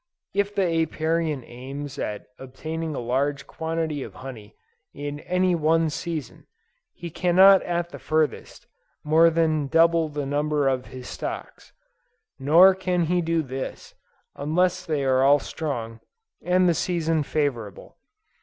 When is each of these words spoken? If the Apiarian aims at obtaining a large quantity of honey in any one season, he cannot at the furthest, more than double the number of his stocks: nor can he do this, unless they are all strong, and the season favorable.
If 0.33 0.55
the 0.55 0.65
Apiarian 0.81 1.43
aims 1.43 1.99
at 1.99 2.25
obtaining 2.39 2.95
a 2.95 2.99
large 2.99 3.45
quantity 3.45 4.01
of 4.01 4.15
honey 4.15 4.55
in 4.95 5.19
any 5.19 5.53
one 5.53 5.91
season, 5.91 6.47
he 6.91 7.11
cannot 7.11 7.61
at 7.61 7.91
the 7.91 7.99
furthest, 7.99 8.65
more 9.03 9.29
than 9.29 9.67
double 9.67 10.09
the 10.09 10.25
number 10.25 10.67
of 10.67 10.87
his 10.87 11.07
stocks: 11.07 11.71
nor 12.39 12.73
can 12.73 13.03
he 13.03 13.21
do 13.21 13.43
this, 13.43 13.93
unless 14.35 14.87
they 14.87 15.03
are 15.03 15.21
all 15.21 15.37
strong, 15.37 15.99
and 16.41 16.67
the 16.67 16.73
season 16.73 17.21
favorable. 17.21 17.99